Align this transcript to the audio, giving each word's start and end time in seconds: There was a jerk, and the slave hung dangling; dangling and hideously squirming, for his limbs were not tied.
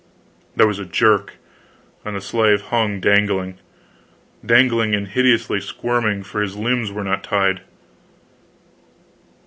There 0.55 0.65
was 0.65 0.79
a 0.79 0.85
jerk, 0.85 1.33
and 2.03 2.15
the 2.15 2.21
slave 2.21 2.61
hung 2.71 2.99
dangling; 2.99 3.59
dangling 4.43 4.95
and 4.95 5.07
hideously 5.07 5.61
squirming, 5.61 6.23
for 6.23 6.41
his 6.41 6.55
limbs 6.57 6.91
were 6.91 7.03
not 7.03 7.23
tied. 7.23 7.61